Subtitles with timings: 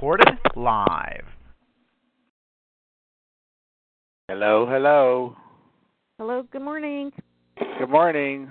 [0.00, 1.26] recorded live.
[4.28, 5.36] Hello, hello.
[6.16, 7.12] Hello, good morning.
[7.78, 8.48] Good morning.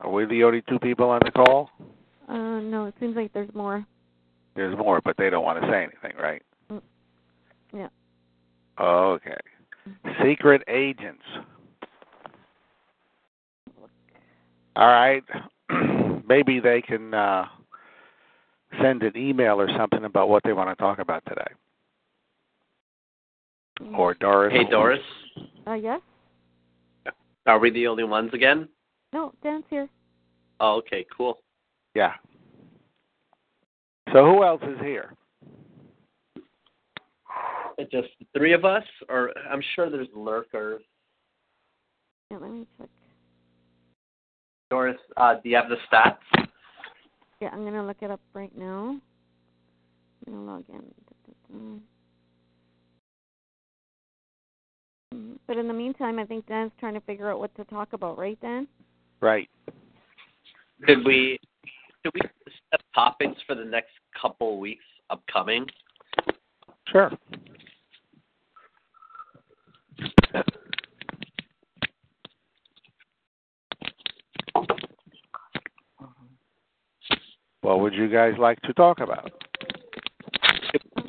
[0.00, 1.70] Are we the only two people on the call?
[2.28, 3.84] Uh, no, it seems like there's more.
[4.54, 6.42] There's more, but they don't want to say anything, right?
[6.70, 6.82] Mm.
[7.74, 7.88] Yeah.
[8.80, 9.40] Okay.
[10.24, 11.24] Secret agents.
[14.76, 15.24] All right.
[16.28, 17.46] Maybe they can uh,
[18.82, 21.50] send an email or something about what they want to talk about today.
[23.94, 24.52] Or Doris.
[24.52, 25.00] Hey, Doris.
[25.66, 26.00] Uh, yes?
[27.46, 28.68] Are we the only ones again?
[29.12, 29.88] No, Dan's here.
[30.60, 31.38] Oh, okay, cool.
[31.94, 32.14] Yeah.
[34.12, 35.14] So who else is here?
[37.78, 40.82] It's just the three of us, or I'm sure there's lurkers.
[42.30, 42.88] Yeah, let me check.
[44.70, 46.45] Doris, uh, do you have the stats?
[47.40, 48.98] Yeah, I'm gonna look it up right now.
[50.26, 50.92] I'm gonna log in.
[55.12, 55.38] Mhm.
[55.46, 58.18] But in the meantime, I think Dan's trying to figure out what to talk about,
[58.18, 58.66] right, Dan?
[59.20, 59.48] Right.
[60.86, 61.38] Did we
[62.02, 62.20] did we
[62.70, 65.68] set topics for the next couple weeks upcoming?
[66.88, 67.12] Sure.
[77.66, 79.32] What would you guys like to talk about?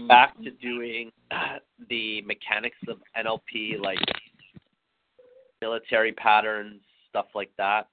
[0.08, 1.12] Back to doing
[1.88, 4.00] the mechanics of NLP, like
[5.62, 7.90] military patterns, stuff like that.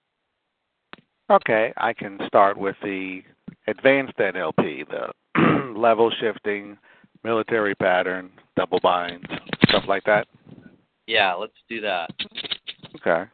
[1.30, 3.20] Okay, I can start with the
[3.66, 6.78] advanced NLP, the level shifting,
[7.22, 9.26] military pattern, double binds,
[9.68, 10.26] stuff like that.
[11.06, 12.08] Yeah, let's do that.
[12.96, 13.30] Okay.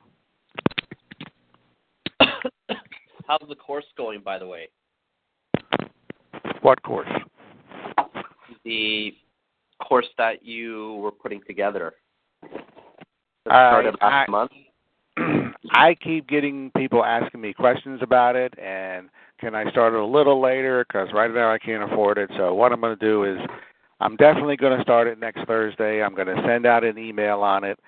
[3.28, 4.68] How's the course going, by the way?
[6.62, 7.08] What course?
[8.64, 9.14] The
[9.82, 11.94] course that you were putting together.
[12.42, 14.52] That Uh, started last I- month.
[15.72, 19.08] I keep getting people asking me questions about it, and
[19.38, 20.84] can I start it a little later?
[20.86, 22.30] Because right now I can't afford it.
[22.36, 23.38] So what I'm going to do is,
[24.00, 26.02] I'm definitely going to start it next Thursday.
[26.02, 27.78] I'm going to send out an email on it,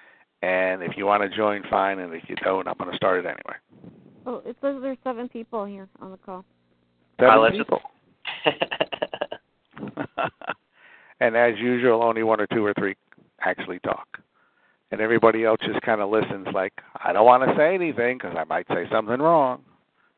[0.42, 1.98] and if you want to join, fine.
[2.00, 3.56] And if you don't, I'm going to start it anyway.
[4.26, 6.44] Oh, it says there's seven people here on the call.
[7.20, 7.80] Seven let's people.
[11.20, 12.96] and as usual, only one or two or three
[13.40, 14.06] actually talk.
[14.90, 18.36] And everybody else just kind of listens, like, I don't want to say anything because
[18.36, 19.62] I might say something wrong.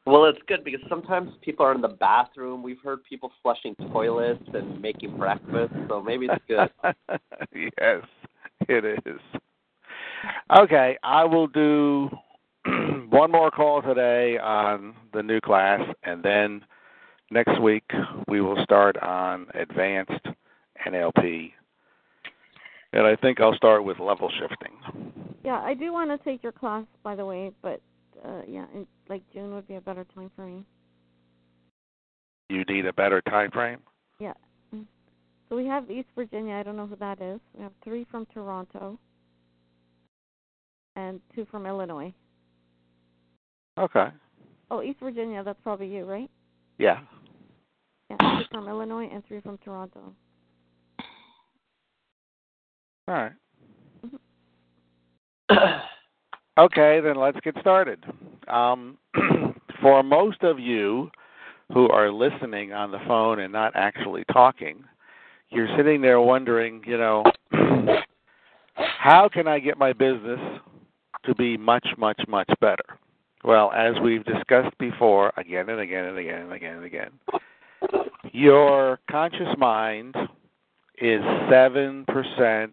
[0.04, 2.62] well, it's good because sometimes people are in the bathroom.
[2.62, 6.70] We've heard people flushing toilets and making breakfast, so maybe it's good.
[7.54, 8.02] yes,
[8.68, 9.20] it is.
[10.58, 12.10] Okay, I will do
[13.10, 16.62] one more call today on the new class, and then
[17.34, 17.84] next week
[18.28, 20.26] we will start on advanced
[20.86, 21.52] NLP.
[22.92, 25.34] And I think I'll start with level shifting.
[25.44, 27.80] Yeah, I do want to take your class, by the way, but
[28.24, 30.64] uh yeah, in, like June would be a better time for me.
[32.48, 33.80] You need a better time frame.
[34.20, 34.34] Yeah.
[35.48, 36.54] So we have East Virginia.
[36.54, 37.40] I don't know who that is.
[37.54, 38.98] We have three from Toronto
[40.96, 42.14] and two from Illinois.
[43.78, 44.08] Okay.
[44.70, 45.42] Oh, East Virginia.
[45.44, 46.30] That's probably you, right?
[46.78, 47.00] Yeah.
[48.18, 50.14] Three from Illinois and three from Toronto.
[53.08, 53.32] All right.
[56.56, 58.04] Okay, then let's get started.
[58.46, 58.96] Um,
[59.82, 61.10] for most of you
[61.72, 64.84] who are listening on the phone and not actually talking,
[65.50, 67.24] you're sitting there wondering, you know,
[68.74, 70.38] how can I get my business
[71.24, 72.84] to be much, much, much better?
[73.42, 77.10] Well, as we've discussed before, again and again and again and again and again,
[78.34, 80.16] your conscious mind
[81.00, 82.72] is 7%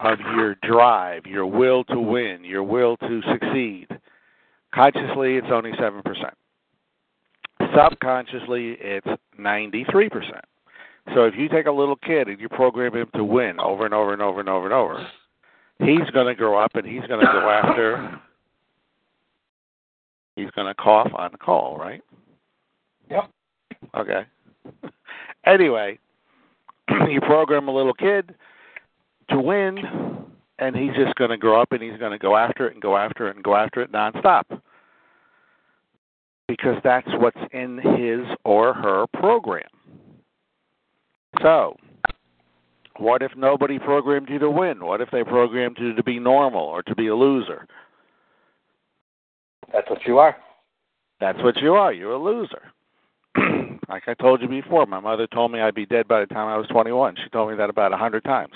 [0.00, 3.88] of your drive, your will to win, your will to succeed.
[4.74, 6.02] Consciously, it's only 7%.
[7.74, 9.06] Subconsciously, it's
[9.38, 10.40] 93%.
[11.14, 13.92] So if you take a little kid and you program him to win over and
[13.92, 15.06] over and over and over and over,
[15.78, 18.18] he's going to grow up and he's going to go after,
[20.36, 22.02] he's going to cough on the call, right?
[23.10, 23.30] Yep.
[23.94, 24.26] Okay.
[25.46, 25.98] anyway,
[27.08, 28.34] you program a little kid
[29.30, 29.78] to win,
[30.58, 32.82] and he's just going to grow up and he's going to go after it and
[32.82, 34.44] go after it and go after it nonstop.
[36.48, 39.64] Because that's what's in his or her program.
[41.42, 41.76] So,
[42.98, 44.84] what if nobody programmed you to win?
[44.84, 47.66] What if they programmed you to be normal or to be a loser?
[49.72, 50.36] That's what you are.
[51.20, 51.92] That's what you are.
[51.92, 52.62] You're a loser.
[53.88, 56.48] Like I told you before, my mother told me I'd be dead by the time
[56.48, 57.16] I was 21.
[57.22, 58.54] She told me that about a hundred times.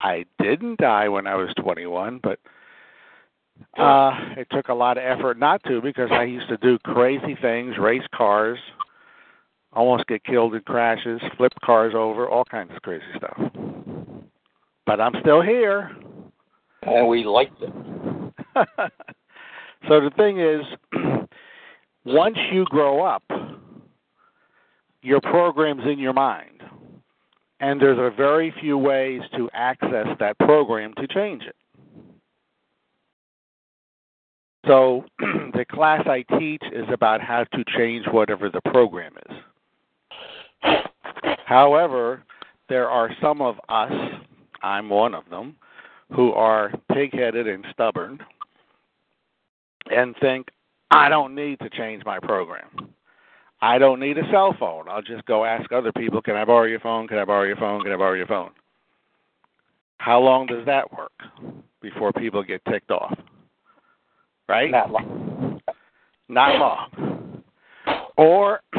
[0.00, 2.38] I didn't die when I was 21, but
[3.78, 7.36] uh it took a lot of effort not to because I used to do crazy
[7.40, 8.58] things, race cars,
[9.72, 13.38] almost get killed in crashes, flip cars over, all kinds of crazy stuff.
[14.86, 15.90] But I'm still here.
[16.82, 17.72] And we liked it.
[19.88, 20.62] so the thing is,
[22.04, 23.22] once you grow up,
[25.02, 26.62] your program's in your mind.
[27.60, 31.56] And there's a very few ways to access that program to change it.
[34.66, 39.36] So the class I teach is about how to change whatever the program is.
[41.46, 42.24] However,
[42.68, 43.92] there are some of us,
[44.62, 45.56] I'm one of them,
[46.14, 48.18] who are pig-headed and stubborn
[49.90, 50.48] and think
[50.94, 52.68] I don't need to change my program.
[53.60, 54.88] I don't need a cell phone.
[54.88, 57.08] I'll just go ask other people, can I borrow your phone?
[57.08, 57.82] Can I borrow your phone?
[57.82, 58.50] Can I borrow your phone?
[59.98, 61.12] How long does that work
[61.82, 63.18] before people get ticked off?
[64.48, 64.70] Right?
[64.70, 65.60] Not long.
[66.28, 67.42] Not long.
[68.16, 68.60] Or,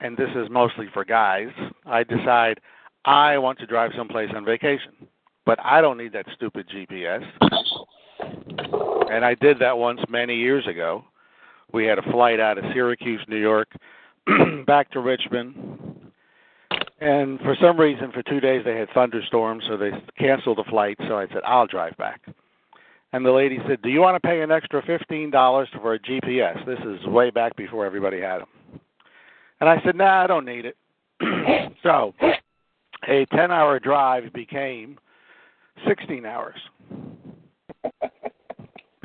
[0.00, 1.48] and this is mostly for guys,
[1.86, 2.60] I decide
[3.06, 4.92] I want to drive someplace on vacation,
[5.46, 7.22] but I don't need that stupid GPS.
[9.10, 11.04] And I did that once many years ago.
[11.72, 13.68] We had a flight out of Syracuse, New York,
[14.66, 16.12] back to Richmond.
[17.00, 20.96] And for some reason, for two days, they had thunderstorms, so they canceled the flight.
[21.06, 22.22] So I said, I'll drive back.
[23.12, 26.64] And the lady said, Do you want to pay an extra $15 for a GPS?
[26.66, 28.48] This is way back before everybody had them.
[29.60, 30.76] And I said, Nah, I don't need it.
[31.82, 32.14] so
[33.08, 34.98] a 10 hour drive became
[35.86, 36.56] 16 hours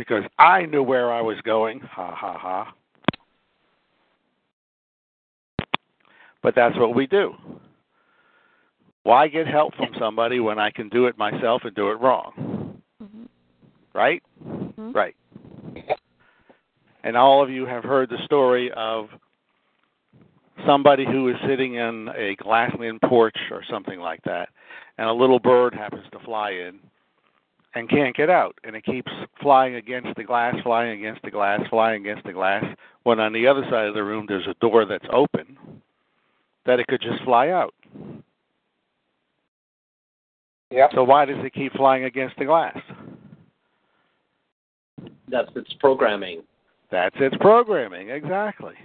[0.01, 1.79] because I knew where I was going.
[1.81, 2.73] Ha ha ha.
[6.41, 7.35] But that's what we do.
[9.03, 12.81] Why get help from somebody when I can do it myself and do it wrong?
[12.99, 13.27] Mhm.
[13.93, 14.23] Right?
[14.43, 14.95] Mhm.
[14.95, 15.15] Right.
[17.03, 19.07] And all of you have heard the story of
[20.65, 24.49] somebody who is sitting in a glassland porch or something like that,
[24.97, 26.79] and a little bird happens to fly in
[27.75, 28.57] and can't get out.
[28.63, 32.63] And it keeps flying against the glass, flying against the glass, flying against the glass,
[33.03, 35.57] when on the other side of the room there's a door that's open
[36.65, 37.73] that it could just fly out.
[40.71, 40.91] Yep.
[40.93, 42.77] So why does it keep flying against the glass?
[45.27, 46.43] That's its programming.
[46.91, 48.75] That's its programming, exactly.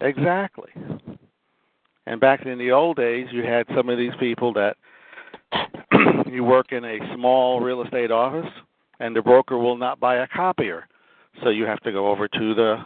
[0.00, 0.70] Exactly.
[2.06, 4.76] And back in the old days, you had some of these people that
[6.26, 8.50] you work in a small real estate office,
[9.00, 10.86] and the broker will not buy a copier.
[11.42, 12.84] So you have to go over to the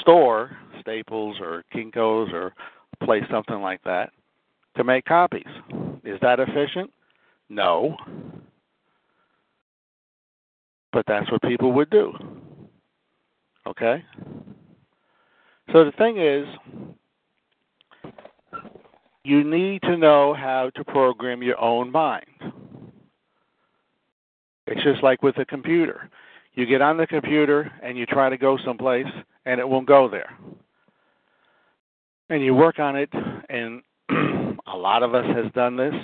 [0.00, 2.52] store, Staples or Kinko's or
[3.02, 4.10] place something like that,
[4.76, 5.46] to make copies.
[6.04, 6.92] Is that efficient?
[7.48, 7.96] No.
[10.92, 12.12] But that's what people would do.
[13.66, 14.04] Okay?
[15.72, 16.46] So the thing is,
[19.24, 22.26] you need to know how to program your own mind.
[24.66, 26.10] It's just like with a computer.
[26.54, 29.06] You get on the computer and you try to go someplace
[29.46, 30.38] and it won't go there.
[32.28, 33.10] And you work on it
[33.48, 33.82] and
[34.66, 35.94] a lot of us has done this.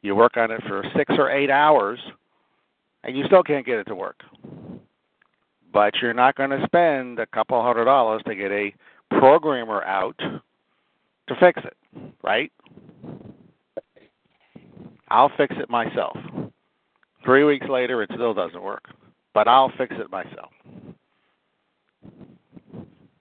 [0.00, 2.00] You work on it for 6 or 8 hours
[3.04, 4.20] and you still can't get it to work.
[5.72, 8.74] But you're not going to spend a couple hundred dollars to get a
[9.10, 10.20] programmer out
[11.34, 11.76] to fix it,
[12.22, 12.52] right?
[15.08, 16.16] I'll fix it myself.
[17.24, 18.84] Three weeks later, it still doesn't work,
[19.34, 20.50] but I'll fix it myself.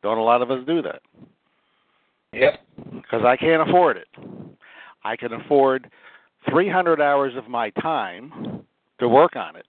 [0.02, 1.02] Don't a lot of us do that?
[2.34, 2.60] Yep.
[2.94, 4.08] Because I can't afford it.
[5.04, 5.90] I can afford
[6.50, 8.64] 300 hours of my time
[9.00, 9.66] to work on it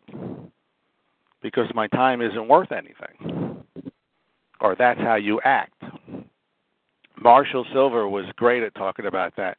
[1.43, 3.65] because my time isn't worth anything.
[4.61, 5.83] Or that's how you act.
[7.21, 9.59] Marshall Sylver was great at talking about that.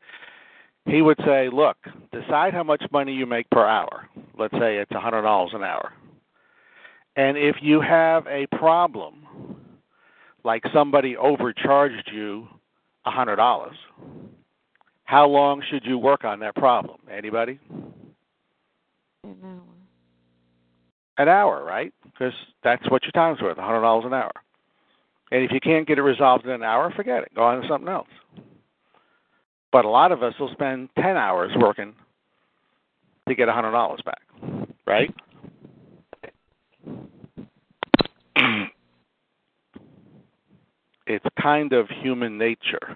[0.86, 1.78] He would say, look,
[2.12, 4.10] decide how much money you make per hour.
[4.38, 5.94] Let's say it's a $100 an hour.
[7.16, 9.26] And if you have a problem,
[10.44, 12.48] like somebody overcharged you
[13.06, 13.72] a $100,
[15.06, 16.98] how long should you work on that problem?
[17.12, 17.60] Anybody?
[19.24, 19.62] An hour.
[21.18, 21.94] An hour, right?
[22.04, 22.34] Because
[22.64, 24.32] that's what your time's worth, $100 an hour.
[25.34, 27.34] And if you can't get it resolved in an hour, forget it.
[27.34, 28.08] Go on to something else.
[29.72, 31.96] But a lot of us will spend 10 hours working
[33.28, 34.22] to get $100 back,
[34.86, 35.12] right?
[41.08, 42.96] it's kind of human nature.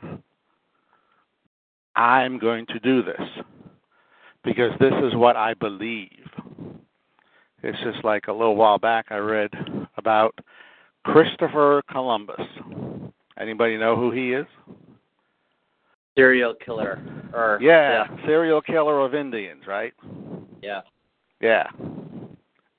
[1.95, 3.19] I'm going to do this
[4.43, 6.11] because this is what I believe.
[7.63, 9.49] It's just like a little while back I read
[9.97, 10.37] about
[11.13, 12.41] Christopher Columbus.
[13.39, 14.45] Anybody know who he is?
[16.17, 16.99] Serial killer.
[17.33, 19.93] Or Yeah, serial killer of Indians, right?
[20.61, 20.81] yeah.
[21.39, 21.67] Yeah.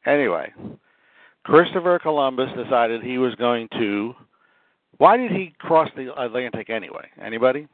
[0.05, 0.53] Anyway,
[1.45, 4.15] Christopher Columbus decided he was going to.
[4.99, 7.07] Why did he cross the Atlantic anyway?
[7.23, 7.69] Anybody?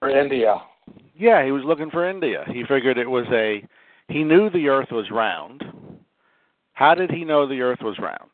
[0.00, 0.56] For India.
[1.16, 2.44] Yeah, he was looking for India.
[2.48, 3.64] He figured it was a.
[4.08, 5.62] He knew the Earth was round.
[6.72, 8.30] How did he know the Earth was round?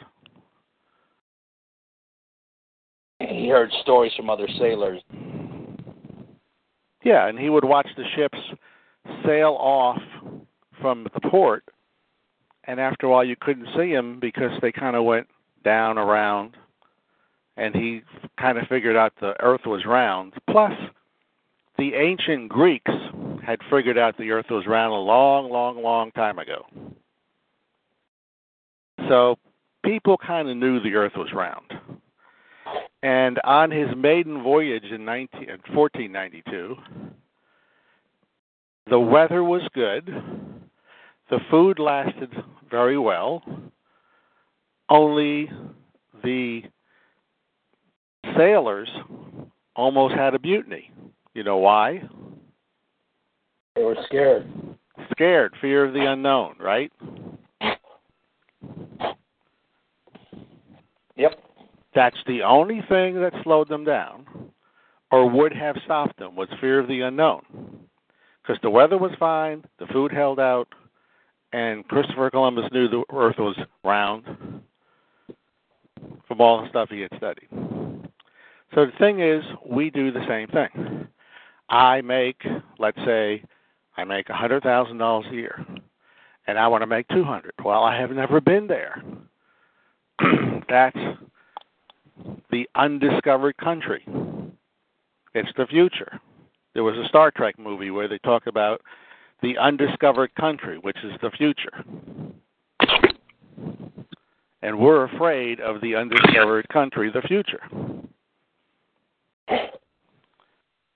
[3.21, 5.01] He heard stories from other sailors.
[7.03, 8.39] Yeah, and he would watch the ships
[9.25, 10.01] sail off
[10.81, 11.65] from the port,
[12.65, 15.27] and after a while you couldn't see them because they kind of went
[15.65, 16.57] down around,
[17.57, 18.03] and he
[18.39, 20.35] kind of figured out the Earth was round.
[20.49, 20.73] Plus,
[21.77, 22.93] the ancient Greeks
[23.45, 26.67] had figured out the Earth was round a long, long, long time ago.
[29.09, 29.39] So
[29.85, 31.73] people kind of knew the Earth was round.
[33.03, 36.77] And on his maiden voyage in 19, 1492,
[38.91, 40.07] the weather was good.
[41.31, 42.33] The food lasted
[42.71, 43.43] very well.
[44.89, 45.51] Only
[46.25, 46.63] the
[48.37, 48.89] sailors
[49.77, 50.91] almost had a mutiny.
[51.35, 52.03] You know why?
[53.77, 54.51] They were scared.
[55.13, 56.91] Scared, fear of the unknown, right?
[61.17, 61.48] Yep.
[61.95, 64.27] That's the only thing that slowed them down
[65.11, 67.45] or would have stopped them was fear of the unknown.
[68.43, 70.69] Because the weather was fine, the food held out,
[71.53, 74.25] and Christopher Columbus knew the earth was round
[76.27, 77.49] from all the stuff he had studied.
[78.75, 81.09] So the thing is, we do the same thing.
[81.71, 82.43] I make,
[82.79, 83.43] let's say,
[83.97, 85.67] I make a hundred thousand dollars a year,
[86.47, 87.53] and I want to make two hundred.
[87.65, 89.03] Well, I have never been there.
[90.69, 90.97] That's
[92.51, 94.05] the undiscovered country.
[95.35, 96.21] It's the future.
[96.75, 98.81] There was a Star Trek movie where they talk about
[99.43, 101.85] the undiscovered country, which is the future.
[104.63, 107.61] And we're afraid of the undiscovered country, the future.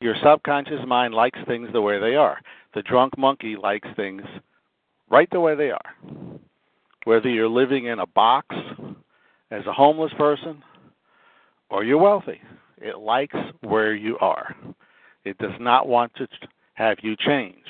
[0.00, 2.40] Your subconscious mind likes things the way they are.
[2.74, 4.22] The drunk monkey likes things
[5.08, 5.94] right the way they are.
[7.04, 8.56] Whether you're living in a box
[9.52, 10.62] as a homeless person
[11.72, 12.40] or you're wealthy,
[12.76, 14.54] it likes where you are.
[15.24, 16.28] It does not want to
[16.74, 17.64] have you change.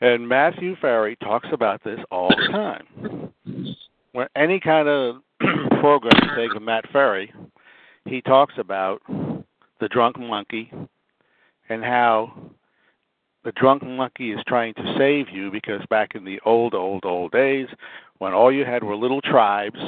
[0.00, 3.32] And Matthew Ferry talks about this all the time.
[4.12, 5.16] When any kind of
[5.80, 7.32] program you take with Matt Ferry,
[8.06, 10.70] he talks about the drunk monkey
[11.68, 12.32] and how
[13.44, 17.30] the drunk monkey is trying to save you because back in the old, old, old
[17.30, 17.68] days,
[18.18, 19.78] when all you had were little tribes,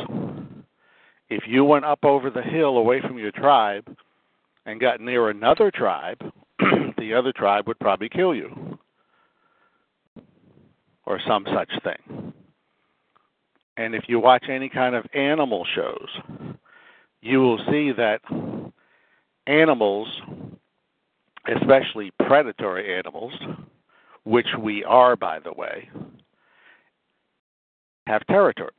[1.28, 3.96] if you went up over the hill away from your tribe
[4.64, 6.18] and got near another tribe,
[6.98, 8.78] the other tribe would probably kill you
[11.04, 12.32] or some such thing.
[13.76, 16.08] And if you watch any kind of animal shows,
[17.20, 18.20] you will see that
[19.46, 20.08] animals,
[21.46, 23.34] especially predatory animals,
[24.24, 25.88] which we are, by the way,
[28.06, 28.72] have territories.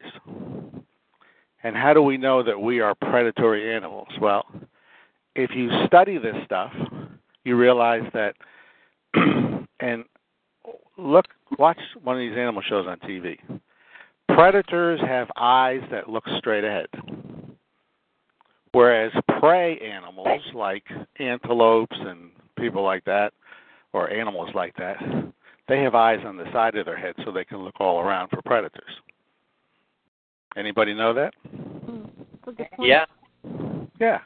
[1.63, 4.07] And how do we know that we are predatory animals?
[4.21, 4.45] Well,
[5.35, 6.71] if you study this stuff,
[7.43, 8.35] you realize that,
[9.79, 10.03] and
[10.97, 11.25] look,
[11.57, 13.37] watch one of these animal shows on TV.
[14.27, 16.87] Predators have eyes that look straight ahead,
[18.71, 20.83] whereas prey animals like
[21.19, 23.33] antelopes and people like that,
[23.93, 24.97] or animals like that,
[25.67, 28.29] they have eyes on the side of their head so they can look all around
[28.29, 28.91] for predators.
[30.57, 31.33] Anybody know that?
[31.43, 32.89] That's a good point.
[32.89, 33.05] Yeah.
[33.99, 34.19] Yeah.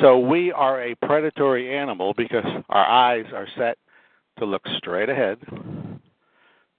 [0.00, 3.76] So we are a predatory animal because our eyes are set
[4.38, 5.38] to look straight ahead,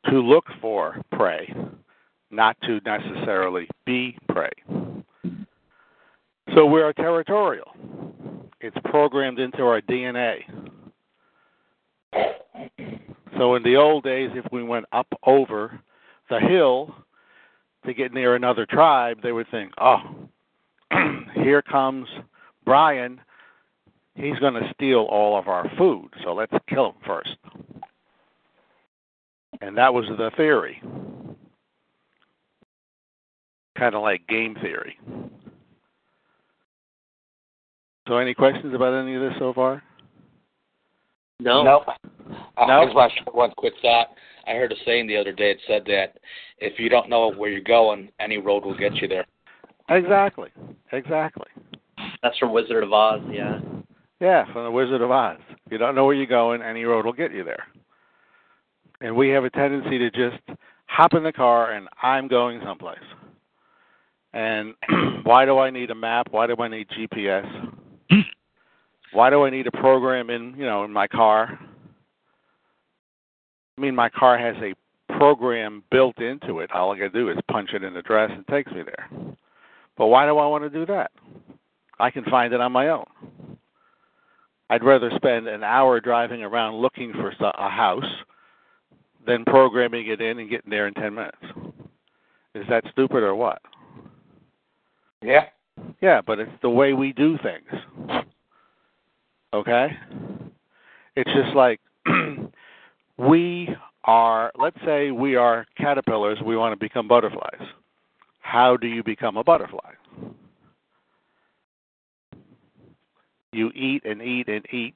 [0.09, 1.53] to look for prey,
[2.31, 4.51] not to necessarily be prey.
[6.55, 7.71] So we are territorial.
[8.59, 10.39] It's programmed into our DNA.
[13.37, 15.79] So in the old days, if we went up over
[16.29, 16.95] the hill
[17.85, 19.99] to get near another tribe, they would think, oh,
[21.35, 22.07] here comes
[22.65, 23.19] Brian.
[24.15, 27.35] He's going to steal all of our food, so let's kill him first.
[29.61, 30.81] And that was the theory.
[33.77, 34.99] Kind of like game theory.
[38.07, 39.81] So, any questions about any of this so far?
[41.39, 41.63] No.
[41.63, 41.87] Nope.
[42.57, 42.81] Uh, No?
[42.81, 44.07] I just want one quick thought.
[44.47, 45.51] I heard a saying the other day.
[45.51, 46.17] It said that
[46.57, 49.25] if you don't know where you're going, any road will get you there.
[49.89, 50.49] Exactly.
[50.91, 51.47] Exactly.
[52.21, 53.21] That's from Wizard of Oz.
[53.31, 53.59] Yeah.
[54.19, 55.37] Yeah, from the Wizard of Oz.
[55.65, 57.65] If you don't know where you're going, any road will get you there.
[59.01, 60.41] And we have a tendency to just
[60.85, 62.97] hop in the car and I'm going someplace.
[64.33, 64.73] And
[65.23, 66.27] why do I need a map?
[66.31, 67.69] Why do I need GPS?
[69.11, 71.59] Why do I need a program in, you know, in my car?
[73.77, 74.73] I mean, my car has a
[75.17, 76.71] program built into it.
[76.71, 78.83] All I got to do is punch it in the address and it takes me
[78.83, 79.09] there.
[79.97, 81.11] But why do I want to do that?
[81.99, 83.05] I can find it on my own.
[84.69, 88.03] I'd rather spend an hour driving around looking for a house
[89.25, 91.37] than programming it in and getting there in 10 minutes.
[92.55, 93.61] Is that stupid or what?
[95.21, 95.45] Yeah.
[96.01, 98.23] Yeah, but it's the way we do things.
[99.53, 99.87] Okay?
[101.15, 101.79] It's just like
[103.17, 107.67] we are, let's say we are caterpillars, we want to become butterflies.
[108.39, 109.93] How do you become a butterfly?
[113.51, 114.95] You eat and eat and eat.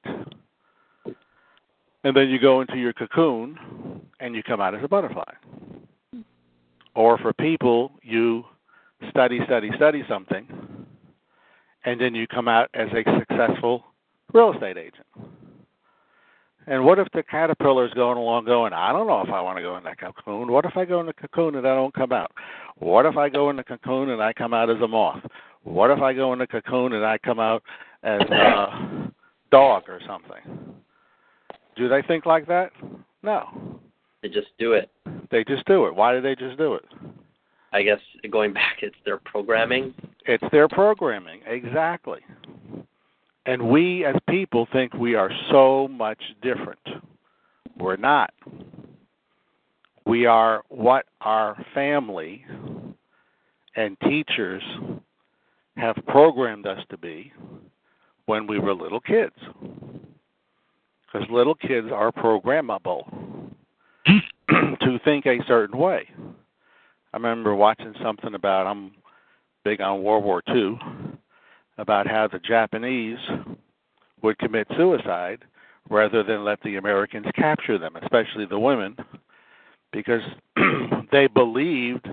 [2.03, 3.57] And then you go into your cocoon
[4.19, 5.31] and you come out as a butterfly.
[6.95, 8.43] Or for people, you
[9.09, 10.47] study, study, study something,
[11.85, 13.85] and then you come out as a successful
[14.33, 15.05] real estate agent.
[16.67, 19.63] And what if the caterpillar's going along going, I don't know if I want to
[19.63, 20.51] go in that cocoon.
[20.51, 22.31] What if I go in the cocoon and I don't come out?
[22.77, 25.23] What if I go in the cocoon and I come out as a moth?
[25.63, 27.63] What if I go in the cocoon and I come out
[28.03, 29.11] as a
[29.49, 30.75] dog or something?
[31.77, 32.71] Do they think like that?
[33.23, 33.79] No.
[34.21, 34.91] They just do it.
[35.31, 35.95] They just do it.
[35.95, 36.85] Why do they just do it?
[37.71, 39.93] I guess going back, it's their programming.
[40.25, 42.19] It's their programming, exactly.
[43.47, 46.81] And we as people think we are so much different.
[47.77, 48.33] We're not.
[50.05, 52.45] We are what our family
[53.77, 54.61] and teachers
[55.77, 57.31] have programmed us to be
[58.25, 59.35] when we were little kids.
[61.05, 63.05] Because little kids are programmable
[64.49, 66.05] to think a certain way.
[67.13, 68.91] I remember watching something about I'm
[69.63, 70.77] big on World War II
[71.77, 73.19] about how the Japanese
[74.21, 75.43] would commit suicide
[75.89, 78.95] rather than let the Americans capture them, especially the women,
[79.91, 80.21] because
[81.11, 82.07] they believed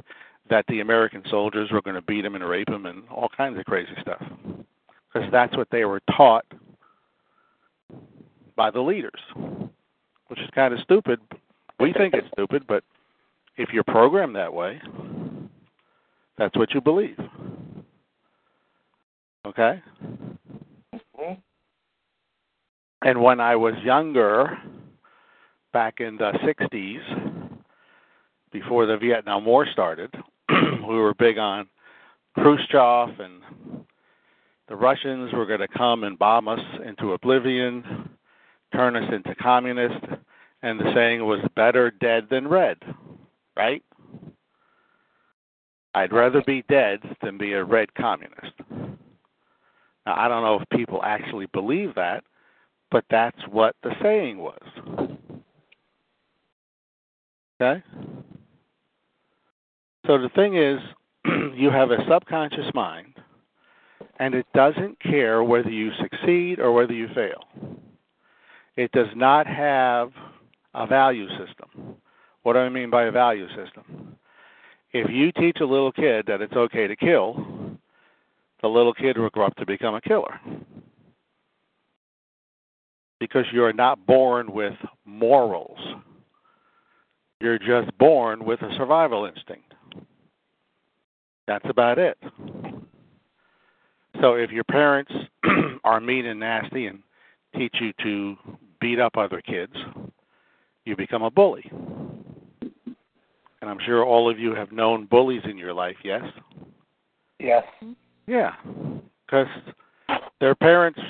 [0.50, 3.59] that the American soldiers were going to beat them and rape them and all kinds
[3.59, 4.22] of crazy stuff.
[5.12, 6.44] Because that's what they were taught
[8.57, 9.20] by the leaders,
[10.29, 11.20] which is kind of stupid.
[11.81, 12.85] We think it's stupid, but
[13.57, 14.81] if you're programmed that way,
[16.37, 17.18] that's what you believe.
[19.46, 19.83] Okay?
[20.92, 21.42] Mhm.
[23.02, 24.59] And when I was younger,
[25.72, 27.02] back in the 60s,
[28.52, 30.14] before the Vietnam War started,
[30.48, 31.68] we were big on
[32.35, 33.42] Khrushchev and
[34.68, 38.09] the Russians were going to come and bomb us into oblivion,
[38.72, 40.07] turn us into communists,
[40.62, 42.78] and the saying was better dead than red,
[43.57, 43.83] right?
[45.94, 48.52] I'd rather be dead than be a red communist.
[50.06, 52.24] Now, I don't know if people actually believe that,
[52.90, 54.60] but that's what the saying was.
[57.60, 57.82] Okay?
[60.06, 60.78] So the thing is,
[61.56, 63.14] you have a subconscious mind,
[64.18, 67.44] and it doesn't care whether you succeed or whether you fail.
[68.76, 70.12] It does not have
[70.74, 71.96] a value system.
[72.42, 74.16] What do I mean by a value system?
[74.92, 77.63] If you teach a little kid that it's okay to kill,
[78.64, 80.40] the little kid will grow up to become a killer.
[83.20, 84.72] Because you're not born with
[85.05, 85.79] morals.
[87.42, 89.74] You're just born with a survival instinct.
[91.46, 92.16] That's about it.
[94.22, 95.12] So if your parents
[95.85, 97.00] are mean and nasty and
[97.55, 98.37] teach you to
[98.81, 99.74] beat up other kids,
[100.87, 101.70] you become a bully.
[103.61, 106.22] And I'm sure all of you have known bullies in your life, yes?
[107.38, 107.64] Yes.
[107.83, 107.92] Mm-hmm.
[108.26, 108.54] Yeah.
[109.26, 109.46] Because
[110.40, 111.00] their parents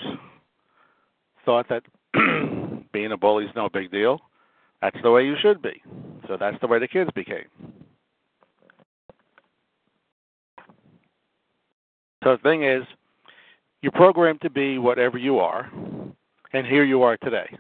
[1.45, 1.83] thought that
[2.93, 4.21] being a bully is no big deal.
[4.81, 5.83] That's the way you should be.
[6.29, 7.47] So that's the way the kids became.
[12.23, 12.85] So the thing is,
[13.83, 15.71] you're programmed to be whatever you are,
[16.55, 17.55] and here you are today.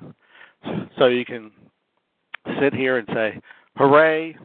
[0.98, 1.50] So you can
[2.60, 3.40] sit here and say,
[3.76, 4.36] Hooray,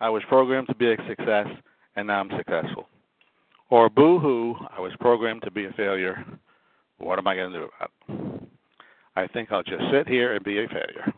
[0.00, 1.46] I was programmed to be a success,
[1.96, 2.88] and now I'm successful.
[3.70, 6.24] Or boo hoo, I was programmed to be a failure,
[6.98, 8.48] What am I going to do about it?
[9.16, 11.12] I think I'll just sit here and be a failure.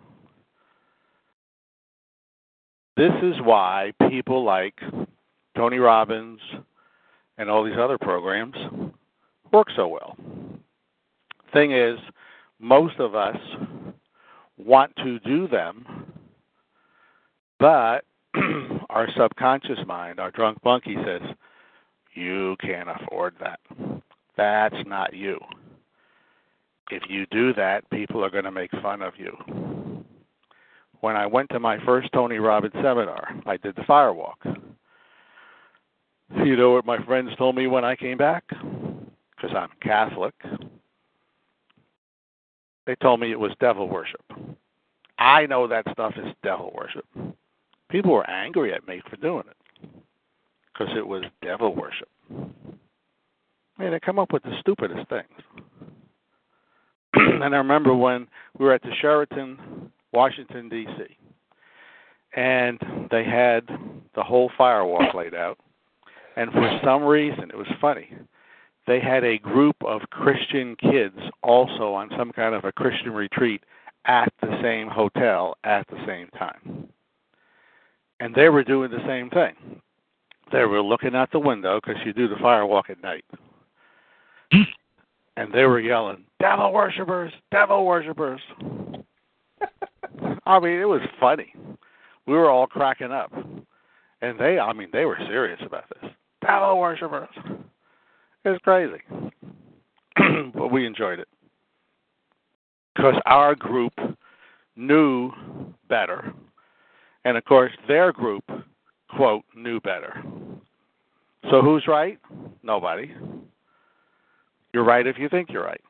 [2.97, 4.79] This is why people like
[5.57, 6.41] Tony Robbins
[7.39, 8.57] and all these other programs
[9.51, 10.17] work so well.
[11.53, 11.99] Thing is,
[12.59, 13.37] most of us
[14.59, 15.87] want to do them,
[17.59, 18.05] but
[18.91, 21.23] our subconscious mind, our drunk monkey says,
[22.15, 23.61] you can't afford that.
[24.37, 25.39] That's not you.
[26.91, 30.05] If you do that, people are going to make fun of you.
[31.01, 34.35] When I went to my first Tony Robbins seminar, I did the firewalk.
[36.45, 38.45] You know what my friends told me when I came back?
[38.49, 40.35] Because I'm Catholic.
[42.87, 44.25] They told me it was devil worship.
[45.19, 47.07] I know that stuff is devil worship.
[47.91, 49.57] People were angry at me for doing it
[50.73, 52.09] because it was devil worship.
[52.31, 55.27] I mean, they come up with the stupidest things.
[57.15, 58.27] and I remember when
[58.59, 61.17] we were at the Sheraton, Washington D.C.,
[62.35, 62.79] and
[63.11, 63.67] they had
[64.15, 65.59] the whole firewalk laid out.
[66.37, 68.11] And for some reason, it was funny.
[68.87, 73.63] They had a group of Christian kids also on some kind of a Christian retreat
[74.07, 76.89] at the same hotel at the same time.
[78.19, 79.81] And they were doing the same thing.
[80.53, 83.25] They were looking out the window because you do the firewalk at night.
[85.37, 88.41] and they were yelling, Devil worshippers, devil worshippers.
[90.45, 91.55] I mean, it was funny.
[92.27, 93.33] We were all cracking up.
[94.21, 96.11] And they, I mean, they were serious about this.
[96.45, 97.29] Devil worshippers.
[98.45, 99.01] It's crazy.
[100.55, 101.29] but we enjoyed it.
[102.95, 103.95] Because our group
[104.77, 105.33] knew
[105.89, 106.33] better.
[107.25, 108.45] And of course, their group,
[109.17, 110.23] quote, knew better.
[111.51, 112.19] So who's right?
[112.63, 113.13] Nobody.
[114.73, 115.81] You're right if you think you're right.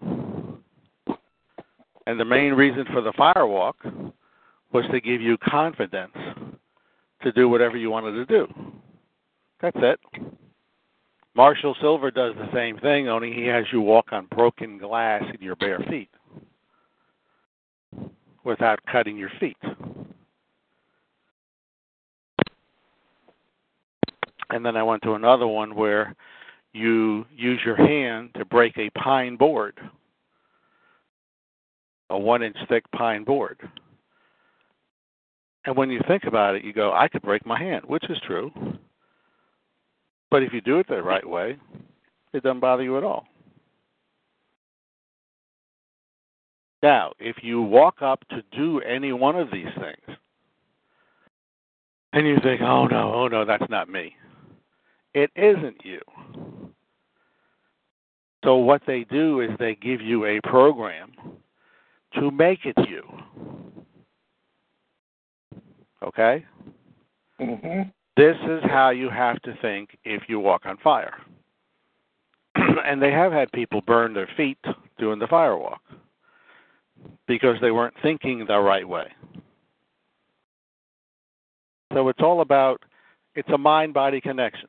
[2.07, 3.75] And the main reason for the firewalk
[4.73, 6.17] was to give you confidence
[7.23, 8.47] to do whatever you wanted to do.
[9.61, 10.01] That's it.
[11.35, 15.41] Marshall Sylver does the same thing, only he has you walk on broken glass in
[15.41, 16.11] your bare feet
[18.45, 19.57] without cutting your feet.
[24.53, 26.15] And then I went to another one where
[26.75, 29.79] you use your hand to break a pine board,
[32.11, 33.59] a one inch thick pine board.
[35.65, 38.19] And when you think about it, you go, I could break my hand, which is
[38.27, 38.51] true.
[40.31, 41.57] But if you do it the right way,
[42.35, 43.25] it doesn't bother you at all.
[46.83, 50.19] Now, if you walk up to do any one of these things,
[52.13, 54.15] and you think, oh no, oh no, that's not me,
[55.15, 56.01] it isn't you.
[58.45, 61.13] So, what they do is they give you a program
[62.15, 63.03] to make it you.
[66.03, 66.45] Okay?
[67.41, 67.89] Mm-hmm.
[68.17, 71.15] This is how you have to think if you walk on fire.
[72.57, 74.59] and they have had people burn their feet
[74.99, 75.79] doing the firewalk
[77.27, 79.07] because they weren't thinking the right way.
[81.93, 82.83] So it's all about
[83.35, 84.69] it's a mind body connection.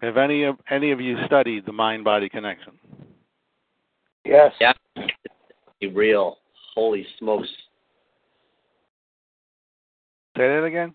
[0.00, 2.72] Have any of any of you studied the mind body connection?
[4.24, 4.52] Yes.
[4.60, 4.72] Yeah.
[5.80, 6.38] It's real.
[6.74, 7.48] Holy smokes.
[10.36, 10.92] Say that again?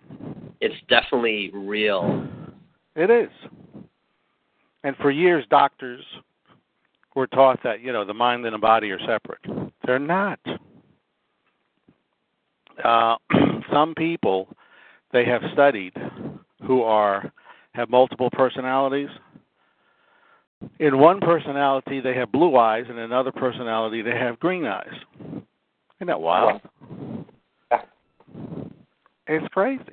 [0.59, 2.27] It's definitely real.
[2.95, 3.29] It is.
[4.83, 6.03] And for years doctors
[7.15, 9.71] were taught that, you know, the mind and the body are separate.
[9.85, 10.39] They're not.
[12.83, 13.15] Uh,
[13.73, 14.49] some people
[15.11, 15.93] they have studied
[16.65, 17.31] who are
[17.73, 19.09] have multiple personalities.
[20.79, 24.93] In one personality, they have blue eyes, and in another personality, they have green eyes.
[25.21, 26.61] Isn't that wild?
[29.27, 29.83] It's crazy.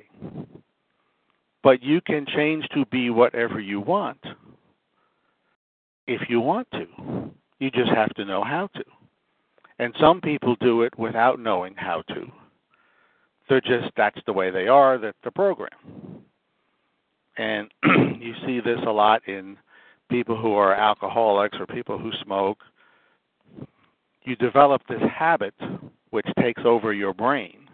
[1.63, 4.19] But you can change to be whatever you want
[6.07, 6.87] if you want to.
[7.59, 8.83] You just have to know how to.
[9.79, 12.31] And some people do it without knowing how to.
[13.47, 15.69] They're just, that's the way they are, that's the program.
[17.37, 17.71] And
[18.19, 19.57] you see this a lot in
[20.09, 22.59] people who are alcoholics or people who smoke.
[24.23, 25.53] You develop this habit
[26.09, 27.69] which takes over your brain.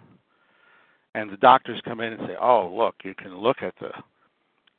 [1.15, 3.91] And the doctors come in and say, oh, look, you can look at the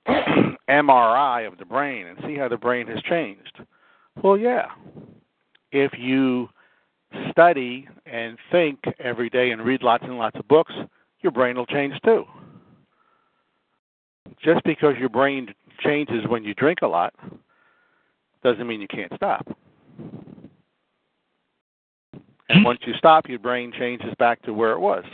[0.68, 3.60] MRI of the brain and see how the brain has changed.
[4.22, 4.66] Well, yeah.
[5.72, 6.48] If you
[7.30, 10.72] study and think every day and read lots and lots of books,
[11.20, 12.26] your brain will change too
[14.44, 15.48] just because your brain
[15.80, 17.14] changes when you drink a lot
[18.42, 19.46] doesn't mean you can't stop.
[22.48, 22.64] And hmm?
[22.64, 25.04] once you stop, your brain changes back to where it was.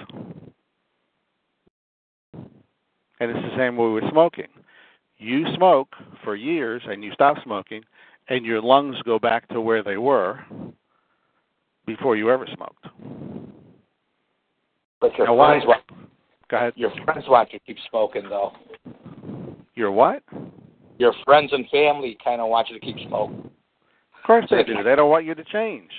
[2.35, 4.49] And it's the same way with smoking.
[5.19, 7.83] You smoke for years and you stop smoking,
[8.29, 10.41] and your lungs go back to where they were
[11.87, 12.87] before you ever smoked.
[15.01, 15.83] But your Now, why- friends want
[16.49, 16.73] Go ahead.
[16.75, 18.53] your friends want you to keep smoking though.
[19.75, 20.23] Your what?
[20.99, 23.51] Your friends and family kind of want you to keep smoking,
[24.19, 24.83] Of course they do.
[24.83, 25.91] They don't want you to change.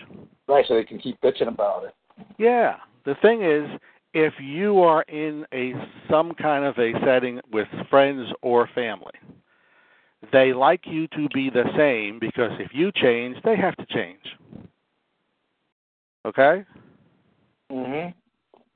[0.47, 0.65] right?
[0.67, 1.95] So they can keep bitching about it.
[2.37, 2.75] Yeah.
[3.05, 3.67] The thing is,
[4.13, 5.73] if you are in a
[6.09, 9.13] some kind of a setting with friends or family,
[10.31, 14.21] they like you to be the same because if you change, they have to change.
[16.25, 16.63] Okay?
[17.71, 18.13] Mhm.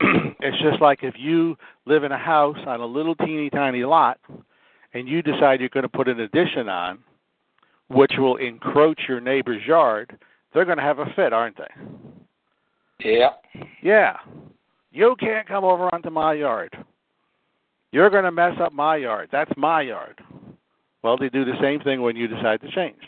[0.40, 1.56] it's just like if you
[1.86, 4.18] live in a house on a little teeny tiny lot
[4.96, 6.98] and you decide you're going to put an addition on
[7.88, 10.18] which will encroach your neighbor's yard,
[10.52, 13.08] they're going to have a fit, aren't they?
[13.08, 13.30] Yeah.
[13.82, 14.16] Yeah.
[14.90, 16.74] You can't come over onto my yard.
[17.92, 19.28] You're going to mess up my yard.
[19.30, 20.20] That's my yard.
[21.02, 23.02] Well, they do the same thing when you decide to change.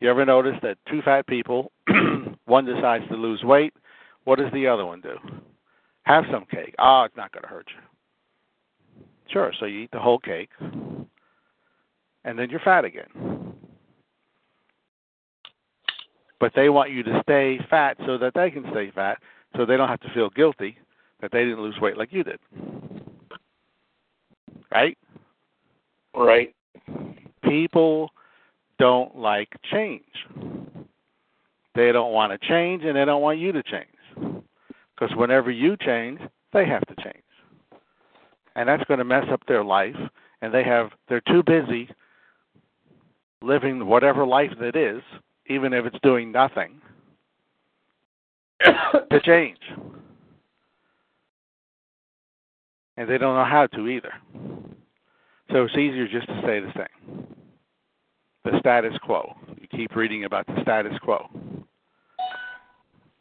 [0.00, 1.72] You ever notice that two fat people,
[2.46, 3.74] one decides to lose weight,
[4.24, 5.16] what does the other one do?
[6.04, 6.74] Have some cake.
[6.78, 7.87] Oh, it's not going to hurt you.
[9.28, 13.54] Sure, so you eat the whole cake, and then you're fat again.
[16.40, 19.18] But they want you to stay fat so that they can stay fat,
[19.56, 20.78] so they don't have to feel guilty
[21.20, 22.38] that they didn't lose weight like you did.
[24.70, 24.96] Right?
[26.14, 26.54] Right.
[27.42, 28.10] People
[28.78, 30.04] don't like change.
[31.74, 34.42] They don't want to change and they don't want you to change.
[34.94, 36.20] Because whenever you change,
[36.52, 37.22] they have to change.
[38.58, 39.94] And that's going to mess up their life
[40.42, 41.88] and they have they're too busy
[43.40, 45.00] living whatever life that is,
[45.46, 46.80] even if it's doing nothing,
[48.64, 49.60] to change.
[52.96, 54.12] And they don't know how to either.
[55.52, 57.26] So it's easier just to stay the same.
[58.42, 59.36] The status quo.
[59.60, 61.28] You keep reading about the status quo.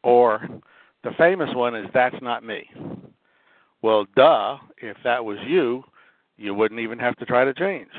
[0.02, 0.50] Or
[1.04, 2.67] the famous one is that's not me.
[3.81, 5.83] Well, duh, if that was you,
[6.37, 7.89] you wouldn't even have to try to change.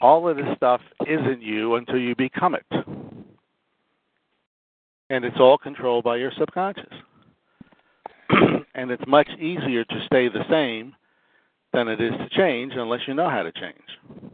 [0.00, 2.66] All of this stuff isn't you until you become it.
[5.10, 6.92] And it's all controlled by your subconscious.
[8.74, 10.94] and it's much easier to stay the same
[11.72, 14.30] than it is to change unless you know how to change.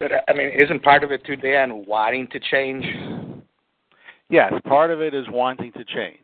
[0.00, 2.84] But uh, I mean, isn't part of it too, Dan, wanting to change?
[4.32, 6.16] Yes, part of it is wanting to change.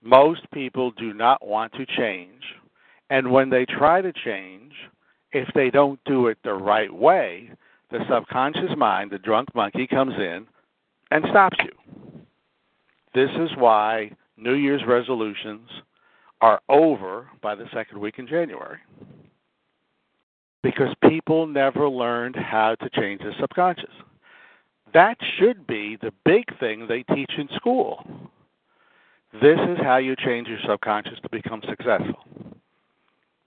[0.00, 2.42] Most people do not want to change.
[3.10, 4.72] And when they try to change,
[5.32, 7.50] if they don't do it the right way,
[7.90, 10.46] the subconscious mind, the drunk monkey, comes in
[11.10, 12.22] and stops you.
[13.12, 15.68] This is why New Year's resolutions
[16.42, 18.78] are over by the second week in January.
[20.62, 23.90] Because people never learned how to change the subconscious.
[24.94, 28.06] That should be the big thing they teach in school.
[29.34, 32.24] This is how you change your subconscious to become successful.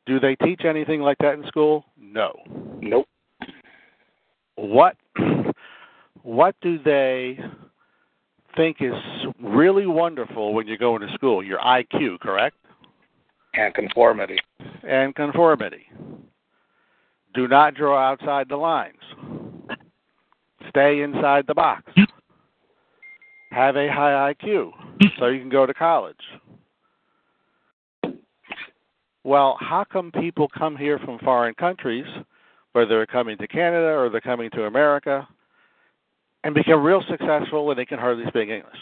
[0.05, 1.85] Do they teach anything like that in school?
[1.97, 2.33] No.
[2.81, 3.07] Nope.
[4.55, 4.97] What
[6.23, 7.39] what do they
[8.57, 8.93] think is
[9.41, 11.41] really wonderful when you go into school?
[11.41, 12.57] Your IQ, correct?
[13.53, 14.39] And conformity.
[14.83, 15.85] And conformity.
[17.33, 18.97] Do not draw outside the lines.
[20.69, 21.83] Stay inside the box.
[23.51, 24.71] Have a high IQ
[25.19, 26.15] so you can go to college.
[29.23, 32.05] Well, how come people come here from foreign countries,
[32.73, 35.27] whether they're coming to Canada or they're coming to America,
[36.43, 38.77] and become real successful and they can hardly speak English?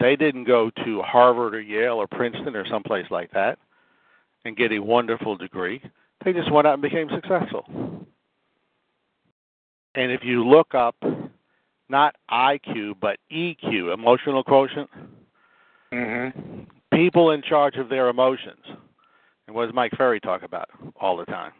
[0.00, 3.58] They didn't go to Harvard or Yale or Princeton or someplace like that
[4.44, 5.82] and get a wonderful degree.
[6.24, 7.64] They just went out and became successful.
[9.94, 10.96] And if you look up
[11.88, 14.90] not IQ but EQ, emotional quotient,
[15.92, 16.66] Mhm.
[16.92, 18.64] people in charge of their emotions.
[19.46, 21.52] And what does Mike Ferry talk about all the time?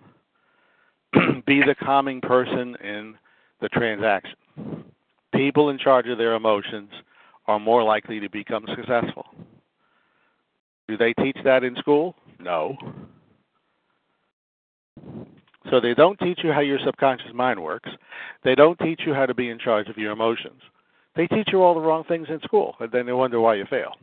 [1.46, 3.16] Be the calming person in
[3.60, 4.36] the transaction.
[5.32, 6.90] People in charge of their emotions
[7.46, 9.26] are more likely to become successful.
[10.88, 12.16] Do they teach that in school?
[12.38, 12.76] No.
[15.70, 17.90] So they don't teach you how your subconscious mind works.
[18.42, 20.61] They don't teach you how to be in charge of your emotions.
[21.16, 23.64] They teach you all the wrong things in school, and then they wonder why you
[23.70, 23.94] fail.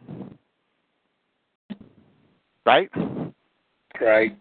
[2.65, 2.89] Right?
[3.99, 4.37] Right.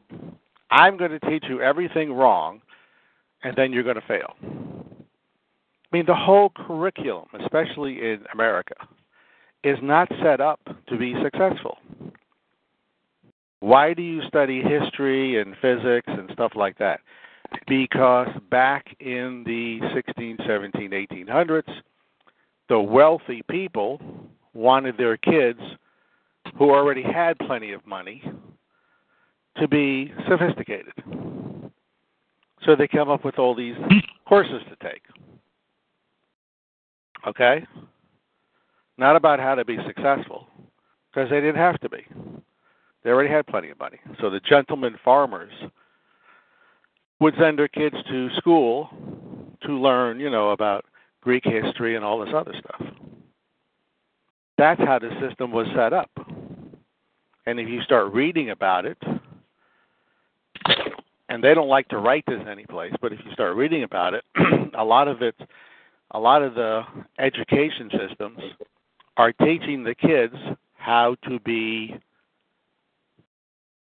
[0.71, 2.63] I'm going to teach you everything wrong,
[3.43, 4.35] and then you're going to fail.
[4.43, 8.75] I mean, the whole curriculum, especially in America,
[9.65, 11.79] is not set up to be successful.
[13.61, 17.01] Why do you study history and physics and stuff like that?
[17.67, 21.63] Because back in the 16, 17, 1800s,
[22.69, 24.01] the wealthy people
[24.55, 25.61] wanted their kids
[26.57, 28.23] who already had plenty of money
[29.59, 30.95] to be sophisticated.
[32.65, 33.77] So they come up with all these
[34.27, 35.03] courses to take.
[37.27, 37.67] Okay?
[38.97, 40.47] Not about how to be successful,
[41.13, 42.07] because they didn't have to be.
[43.03, 43.99] They already had plenty of money.
[44.21, 45.53] So the gentlemen farmers
[47.21, 48.91] would send their kids to school
[49.63, 50.85] to learn, you know, about
[51.21, 52.83] Greek history and all this other stuff.
[54.59, 56.11] That's how the system was set up.
[57.47, 58.99] And if you start reading about it,
[61.29, 64.25] and they don't like to write this anyplace, but if you start reading about it,
[64.75, 65.35] a lot of it,
[66.11, 66.83] a lot of the
[67.19, 68.41] education systems
[69.17, 70.35] are teaching the kids
[70.75, 71.95] how to be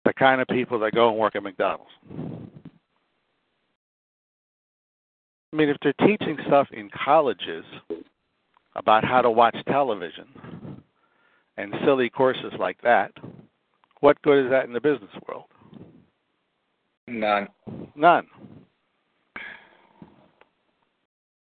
[0.09, 1.91] the kind of people that go and work at McDonald's.
[5.53, 7.65] I mean, if they're teaching stuff in colleges
[8.75, 10.25] about how to watch television
[11.59, 13.13] and silly courses like that,
[14.01, 15.45] what good is that in the business world?
[17.07, 17.49] None.
[17.95, 18.27] None.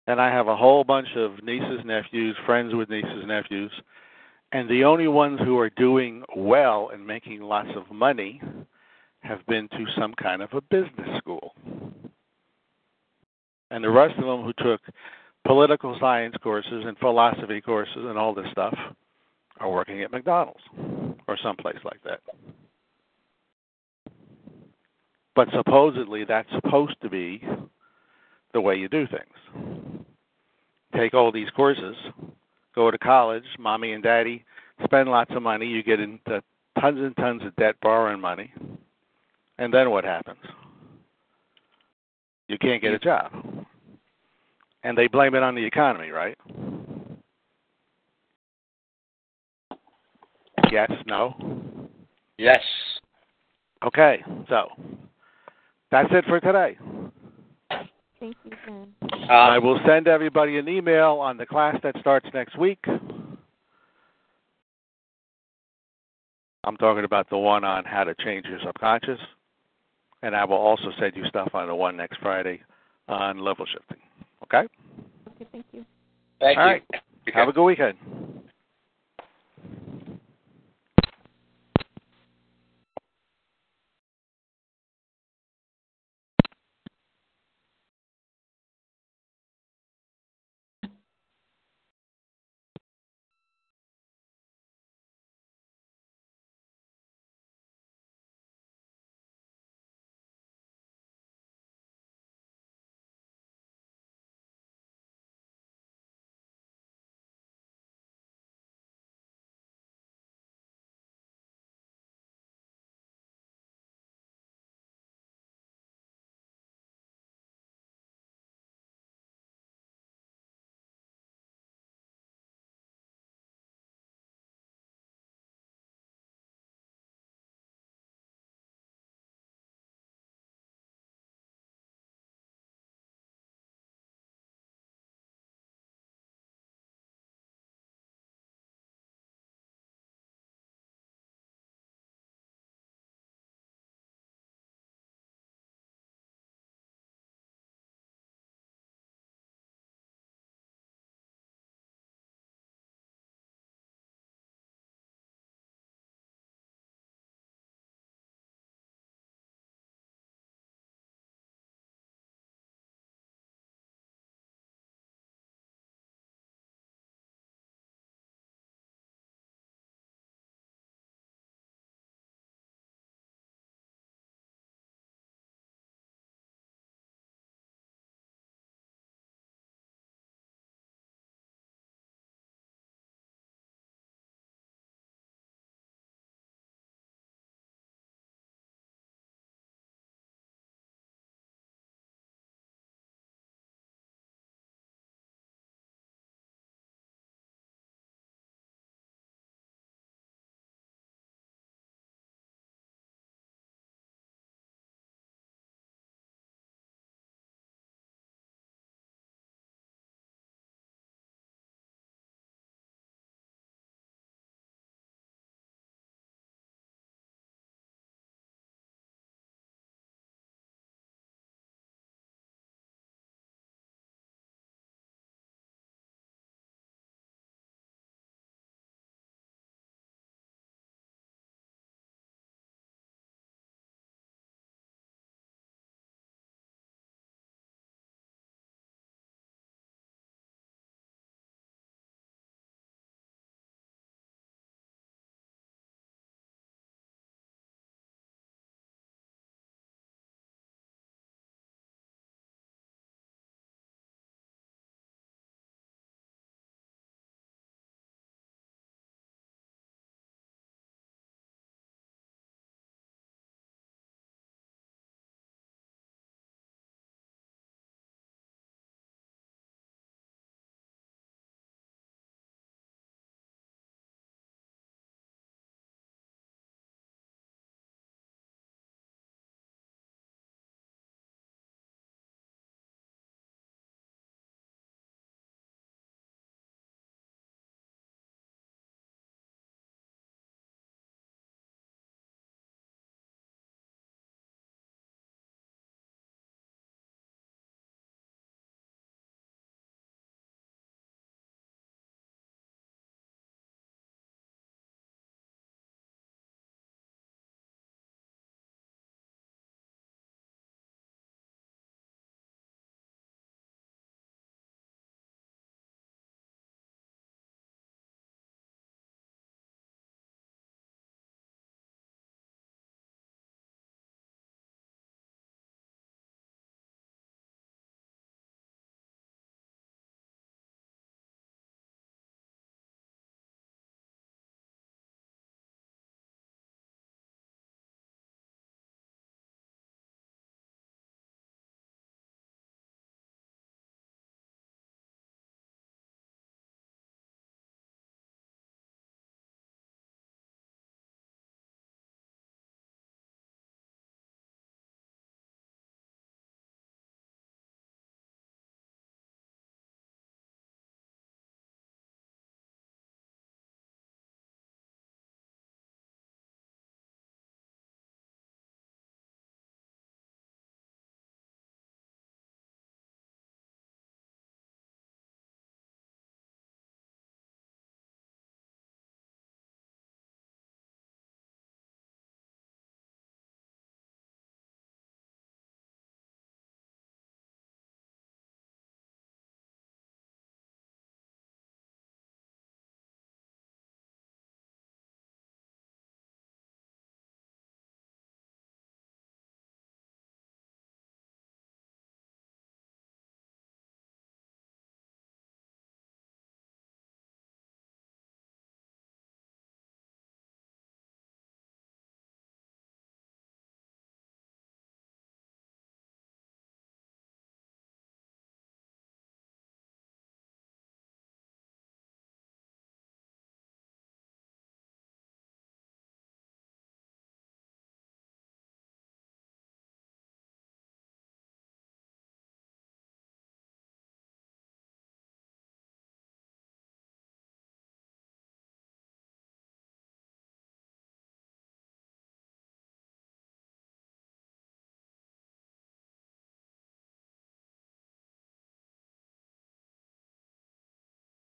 [0.09, 3.73] And I have a whole bunch of nieces, nephews, friends with nieces, nephews,
[4.53, 8.41] and the only ones who are doing well and making lots of money
[9.21, 11.55] have been to some kind of a business school.
[13.71, 14.83] And the rest of them who took
[15.47, 18.77] political science courses and philosophy courses and all this stuff
[19.59, 20.61] are working at McDonald's
[21.27, 22.21] or someplace like that.
[25.35, 27.43] But supposedly that's supposed to be
[28.53, 30.05] the way you do things.
[30.95, 31.97] Take all these courses,
[32.75, 34.45] go to college, mommy and daddy
[34.85, 36.43] spend lots of money, you get into
[36.81, 38.53] tons and tons of debt borrowing money,
[39.59, 40.41] and then what happens?
[42.49, 43.33] You can't get a job.
[44.85, 46.37] And they blame it on the economy, right?
[50.71, 51.35] Yes, no?
[52.39, 52.61] Yes.
[53.85, 54.69] Okay, so
[55.91, 56.77] that's it for today.
[58.23, 58.95] Thank you, Jen.
[59.29, 62.79] I Uh, will send everybody an email on the class that starts next week.
[66.63, 69.19] I'm talking about the one on how to change your subconscious.
[70.23, 72.63] And I will also send you stuff on the one next Friday
[73.09, 73.99] on level shifting.
[74.45, 74.69] Okay?
[75.27, 75.85] Okay, thank you.
[76.39, 76.71] thank All you.
[76.71, 76.85] right.
[77.35, 77.99] Have a good weekend.